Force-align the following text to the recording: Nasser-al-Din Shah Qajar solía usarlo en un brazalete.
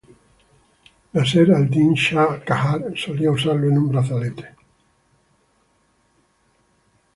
Nasser-al-Din 1.17 1.93
Shah 1.95 2.39
Qajar 2.43 2.97
solía 2.97 3.29
usarlo 3.29 3.67
en 3.67 3.77
un 3.77 3.89
brazalete. 3.89 4.55